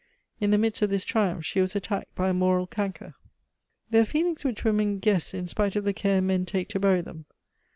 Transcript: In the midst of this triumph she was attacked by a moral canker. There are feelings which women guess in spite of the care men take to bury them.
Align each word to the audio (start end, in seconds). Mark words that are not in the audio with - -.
In 0.39 0.49
the 0.49 0.57
midst 0.57 0.81
of 0.81 0.89
this 0.89 1.05
triumph 1.05 1.45
she 1.45 1.61
was 1.61 1.75
attacked 1.75 2.15
by 2.15 2.29
a 2.29 2.33
moral 2.33 2.65
canker. 2.65 3.13
There 3.91 4.01
are 4.01 4.03
feelings 4.03 4.43
which 4.43 4.63
women 4.63 4.97
guess 4.97 5.31
in 5.35 5.45
spite 5.45 5.75
of 5.75 5.83
the 5.83 5.93
care 5.93 6.23
men 6.23 6.43
take 6.47 6.69
to 6.69 6.79
bury 6.79 7.01
them. 7.01 7.25